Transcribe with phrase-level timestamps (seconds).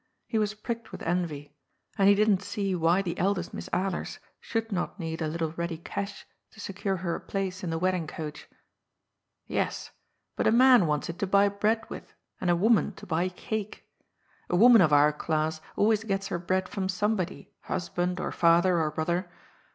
[0.25, 1.53] He was pricked with envy,
[1.95, 5.77] and he didn't see why the eldest Miss Alers should not need a little ready
[5.77, 8.47] cash to secure her a place in the wedding coach.
[8.51, 8.55] ^^
[9.45, 9.91] Yes,
[10.35, 13.85] but a man wants it to buy bread with, and a woman to buy cake.
[14.49, 18.89] A woman of our class always gets her bread from somebody, husband or father or
[18.89, 19.29] brother.